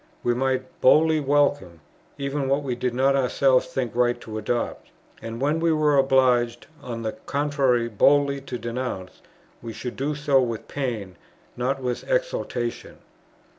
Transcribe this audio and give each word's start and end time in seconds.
We 0.23 0.33
might 0.33 0.81
boldly 0.81 1.19
welcome, 1.19 1.79
even 2.17 2.49
what 2.49 2.63
we 2.63 2.73
did 2.73 2.95
not 2.95 3.15
ourselves 3.15 3.67
think 3.67 3.95
right 3.95 4.19
to 4.21 4.39
adopt. 4.39 4.89
And, 5.21 5.39
when 5.39 5.59
we 5.59 5.71
were 5.71 5.95
obliged 5.95 6.65
on 6.81 7.03
the 7.03 7.11
contrary 7.27 7.87
boldly 7.87 8.41
to 8.41 8.57
denounce, 8.57 9.21
we 9.61 9.73
should 9.73 9.95
do 9.95 10.15
so 10.15 10.41
with 10.41 10.67
pain, 10.67 11.17
not 11.55 11.83
with 11.83 12.03
exultation. 12.09 12.97